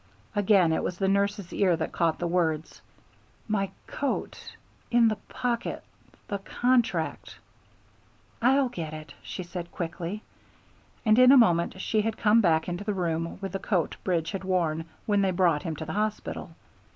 [0.35, 2.81] Again it was the nurse's ear that caught the words,
[3.47, 4.55] "My coat
[4.89, 5.83] in the pocket
[6.27, 7.37] the contract."
[8.41, 10.23] "I'll get it," she said quickly,
[11.05, 14.31] and in a moment she had come back into the room, with the coat Bridge
[14.31, 16.49] had worn when they brought him to the hospital.